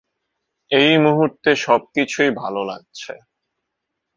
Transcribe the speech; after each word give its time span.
এই 0.71 0.93
মূহুর্তে 0.97 1.51
সবকিছুই 1.57 2.31
ভালো 2.35 2.61
লাগছে। 2.63 3.13